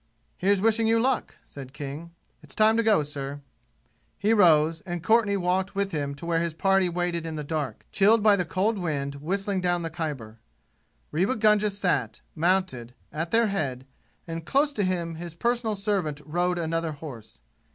[0.35, 2.09] "Here's wishing you luck!" said King.
[2.41, 3.41] "It's time to go, sir."
[4.17, 7.85] He rose, and Courtenay walked with him to where his party waited in the dark,
[7.91, 10.39] chilled by the cold wind whistling down the Khyber.
[11.11, 13.85] Rewa Gunga sat, mounted, at their head,
[14.25, 17.37] and close to him his personal servant rode another horse.